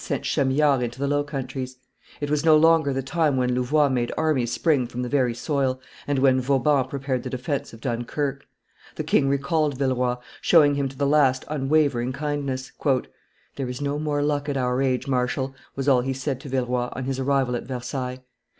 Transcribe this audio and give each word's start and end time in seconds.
sent 0.03 0.23
Chamillard 0.25 0.81
into 0.81 0.97
the 0.97 1.07
Low 1.07 1.23
Countries; 1.23 1.77
it 2.21 2.31
was 2.31 2.43
no 2.43 2.57
longer 2.57 2.91
the 2.91 3.03
time 3.03 3.37
when 3.37 3.53
Louvois 3.53 3.87
made 3.87 4.11
armies 4.17 4.51
spring 4.51 4.87
from 4.87 5.03
the 5.03 5.09
very 5.09 5.35
soil, 5.35 5.79
and 6.07 6.17
when 6.17 6.41
Vauban 6.41 6.85
prepared 6.85 7.21
the 7.21 7.29
defence 7.29 7.71
of 7.71 7.81
Dunkerque. 7.81 8.47
The 8.95 9.03
king 9.03 9.29
recalled 9.29 9.77
Villeroi, 9.77 10.15
showing 10.41 10.73
him 10.73 10.89
to 10.89 10.97
the 10.97 11.05
last 11.05 11.45
unwavering 11.49 12.13
kindness. 12.13 12.71
"There 13.57 13.69
is 13.69 13.79
no 13.79 13.99
more 13.99 14.23
luck 14.23 14.49
at 14.49 14.57
our 14.57 14.81
age, 14.81 15.07
marshal," 15.07 15.53
was 15.75 15.87
all 15.87 16.01
he 16.01 16.13
said 16.13 16.39
to 16.41 16.49
Villeroi, 16.49 16.89
on 16.93 17.03
his 17.03 17.19
arrival 17.19 17.55
at 17.55 17.65
Versailles. 17.65 18.21